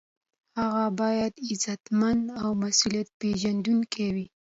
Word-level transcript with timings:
هغه 0.59 0.85
باید 0.99 1.33
عزتمند 1.49 2.23
او 2.41 2.49
مسؤلیت 2.63 3.07
پیژندونکی 3.19 4.07
وي. 4.15 4.27